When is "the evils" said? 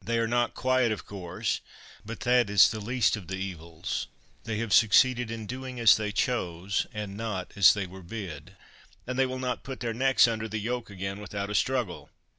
3.26-4.06